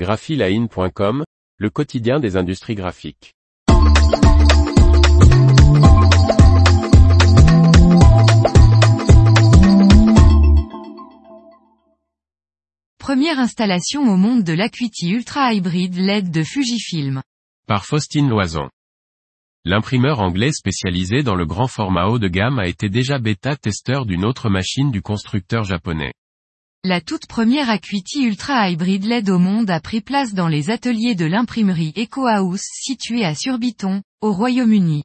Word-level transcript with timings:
graphiline.com, 0.00 1.24
le 1.58 1.68
quotidien 1.68 2.20
des 2.20 2.38
industries 2.38 2.74
graphiques. 2.74 3.34
Première 12.98 13.38
installation 13.38 14.04
au 14.04 14.16
monde 14.16 14.42
de 14.42 14.54
l'Acuity 14.54 15.10
Ultra 15.10 15.52
Hybrid 15.52 15.94
LED 15.94 16.30
de 16.30 16.44
Fujifilm. 16.44 17.20
Par 17.66 17.84
Faustine 17.84 18.30
Loison. 18.30 18.70
L'imprimeur 19.66 20.20
anglais 20.20 20.52
spécialisé 20.52 21.22
dans 21.22 21.34
le 21.34 21.44
grand 21.44 21.66
format 21.66 22.06
haut 22.06 22.18
de 22.18 22.28
gamme 22.28 22.58
a 22.58 22.68
été 22.68 22.88
déjà 22.88 23.18
bêta-testeur 23.18 24.06
d'une 24.06 24.24
autre 24.24 24.48
machine 24.48 24.90
du 24.90 25.02
constructeur 25.02 25.64
japonais. 25.64 26.14
La 26.82 27.02
toute 27.02 27.26
première 27.26 27.68
Acuity 27.68 28.22
Ultra 28.22 28.70
Hybrid 28.70 29.04
LED 29.04 29.28
au 29.28 29.38
monde 29.38 29.68
a 29.68 29.80
pris 29.80 30.00
place 30.00 30.32
dans 30.32 30.48
les 30.48 30.70
ateliers 30.70 31.14
de 31.14 31.26
l'imprimerie 31.26 31.92
EcoHouse 31.94 32.62
située 32.62 33.22
à 33.22 33.34
Surbiton, 33.34 34.00
au 34.22 34.32
Royaume-Uni. 34.32 35.04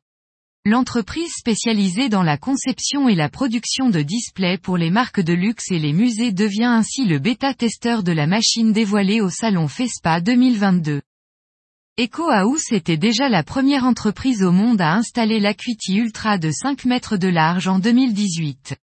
L'entreprise 0.64 1.34
spécialisée 1.34 2.08
dans 2.08 2.24
la 2.24 2.38
conception 2.38 3.10
et 3.10 3.16
la 3.16 3.28
production 3.28 3.90
de 3.90 4.02
displays 4.02 4.58
pour 4.58 4.78
les 4.78 4.90
marques 4.90 5.20
de 5.20 5.34
luxe 5.34 5.70
et 5.70 5.80
les 5.80 5.92
musées 5.92 6.32
devient 6.32 6.64
ainsi 6.64 7.04
le 7.04 7.20
bêta-testeur 7.20 8.04
de 8.04 8.14
la 8.14 8.26
machine 8.26 8.72
dévoilée 8.72 9.20
au 9.20 9.30
salon 9.30 9.68
FESPA 9.68 10.22
2022. 10.22 11.02
EcoHouse 12.00 12.72
était 12.72 12.96
déjà 12.96 13.28
la 13.28 13.44
première 13.44 13.84
entreprise 13.84 14.44
au 14.44 14.54
monde 14.54 14.80
à 14.80 14.94
installer 14.94 15.42
l'Acuity 15.42 15.98
Ultra 15.98 16.38
de 16.38 16.52
5 16.52 16.86
mètres 16.86 17.18
de 17.18 17.28
large 17.28 17.68
en 17.68 17.80
2018. 17.80 18.78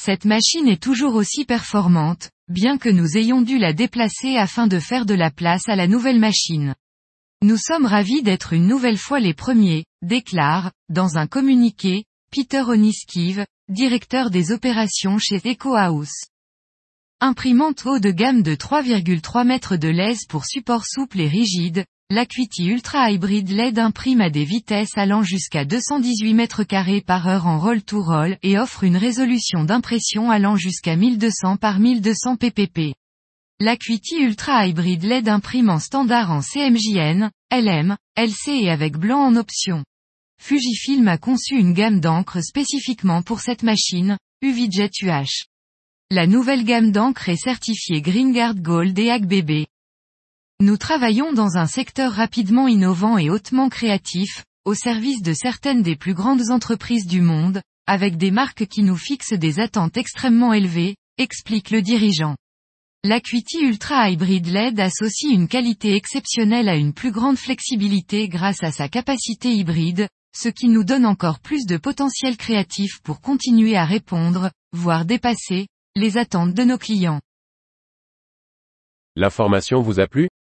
Cette 0.00 0.24
machine 0.24 0.68
est 0.68 0.80
toujours 0.80 1.16
aussi 1.16 1.44
performante, 1.44 2.30
bien 2.46 2.78
que 2.78 2.88
nous 2.88 3.16
ayons 3.16 3.42
dû 3.42 3.58
la 3.58 3.72
déplacer 3.72 4.36
afin 4.36 4.68
de 4.68 4.78
faire 4.78 5.06
de 5.06 5.14
la 5.14 5.32
place 5.32 5.68
à 5.68 5.74
la 5.74 5.88
nouvelle 5.88 6.20
machine. 6.20 6.76
Nous 7.42 7.56
sommes 7.56 7.84
ravis 7.84 8.22
d'être 8.22 8.52
une 8.52 8.68
nouvelle 8.68 8.96
fois 8.96 9.18
les 9.18 9.34
premiers, 9.34 9.86
déclare, 10.02 10.70
dans 10.88 11.18
un 11.18 11.26
communiqué, 11.26 12.04
Peter 12.30 12.60
Oniskiv, 12.60 13.44
directeur 13.68 14.30
des 14.30 14.52
opérations 14.52 15.18
chez 15.18 15.42
EcoHouse. 15.44 16.26
Imprimante 17.20 17.84
haut 17.84 17.98
de 17.98 18.12
gamme 18.12 18.44
de 18.44 18.54
3,3 18.54 19.44
mètres 19.44 19.76
de 19.76 19.88
lèse 19.88 20.26
pour 20.28 20.46
support 20.46 20.86
souple 20.86 21.18
et 21.18 21.28
rigide, 21.28 21.84
L'Acuity 22.10 22.64
Ultra 22.68 23.10
Hybrid 23.10 23.50
LED 23.50 23.78
imprime 23.78 24.22
à 24.22 24.30
des 24.30 24.44
vitesses 24.44 24.96
allant 24.96 25.22
jusqu'à 25.22 25.66
218 25.66 26.32
mètres 26.32 26.64
carrés 26.64 27.02
par 27.02 27.28
heure 27.28 27.46
en 27.46 27.58
roll-to-roll 27.58 28.38
et 28.42 28.58
offre 28.58 28.84
une 28.84 28.96
résolution 28.96 29.62
d'impression 29.62 30.30
allant 30.30 30.56
jusqu'à 30.56 30.96
1200 30.96 31.58
par 31.58 31.80
1200 31.80 32.36
pp. 32.36 32.94
L'Acuity 33.60 34.22
Ultra 34.22 34.66
Hybrid 34.66 35.02
LED 35.02 35.28
imprime 35.28 35.68
en 35.68 35.78
standard 35.78 36.30
en 36.30 36.40
CMJN, 36.40 37.30
LM, 37.52 37.98
LC 38.16 38.62
et 38.62 38.70
avec 38.70 38.96
blanc 38.96 39.20
en 39.20 39.36
option. 39.36 39.84
Fujifilm 40.40 41.08
a 41.08 41.18
conçu 41.18 41.58
une 41.58 41.74
gamme 41.74 42.00
d'encre 42.00 42.40
spécifiquement 42.42 43.20
pour 43.20 43.40
cette 43.40 43.64
machine, 43.64 44.16
UVJet 44.40 44.92
UH. 45.02 45.44
La 46.10 46.26
nouvelle 46.26 46.64
gamme 46.64 46.90
d'encre 46.90 47.28
est 47.28 47.36
certifiée 47.36 48.00
GreenGuard 48.00 48.54
Gold 48.54 48.98
et 48.98 49.10
AGBB. 49.10 49.66
Nous 50.60 50.76
travaillons 50.76 51.32
dans 51.32 51.56
un 51.56 51.66
secteur 51.66 52.12
rapidement 52.12 52.66
innovant 52.66 53.16
et 53.16 53.30
hautement 53.30 53.68
créatif, 53.68 54.44
au 54.64 54.74
service 54.74 55.22
de 55.22 55.32
certaines 55.32 55.82
des 55.82 55.94
plus 55.94 56.14
grandes 56.14 56.50
entreprises 56.50 57.06
du 57.06 57.20
monde, 57.20 57.62
avec 57.86 58.16
des 58.16 58.32
marques 58.32 58.66
qui 58.66 58.82
nous 58.82 58.96
fixent 58.96 59.34
des 59.34 59.60
attentes 59.60 59.96
extrêmement 59.96 60.52
élevées, 60.52 60.96
explique 61.16 61.70
le 61.70 61.80
dirigeant. 61.80 62.34
L'Acuity 63.04 63.60
Ultra 63.60 64.10
Hybrid 64.10 64.48
LED 64.48 64.80
associe 64.80 65.32
une 65.32 65.46
qualité 65.46 65.94
exceptionnelle 65.94 66.68
à 66.68 66.74
une 66.74 66.92
plus 66.92 67.12
grande 67.12 67.38
flexibilité 67.38 68.28
grâce 68.28 68.64
à 68.64 68.72
sa 68.72 68.88
capacité 68.88 69.54
hybride, 69.54 70.08
ce 70.36 70.48
qui 70.48 70.66
nous 70.68 70.82
donne 70.82 71.06
encore 71.06 71.38
plus 71.38 71.66
de 71.66 71.76
potentiel 71.76 72.36
créatif 72.36 73.00
pour 73.04 73.20
continuer 73.20 73.76
à 73.76 73.84
répondre, 73.84 74.50
voire 74.72 75.04
dépasser, 75.04 75.68
les 75.94 76.18
attentes 76.18 76.54
de 76.54 76.64
nos 76.64 76.78
clients. 76.78 77.20
L'information 79.14 79.80
vous 79.80 80.00
a 80.00 80.08
plu? 80.08 80.27